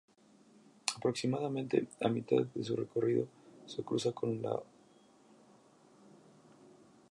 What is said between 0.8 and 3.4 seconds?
Aproximadamente a mitad de su recorrido,